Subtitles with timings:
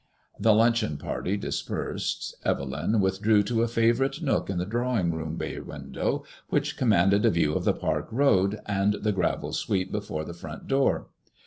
[0.39, 2.33] The luncheon party dispersed.
[2.43, 7.29] Evelyn withdrew to a favourite nook in the drawing room bay window, which commanded a
[7.29, 11.09] view of the Park Road, and the gravel sweep before the front door.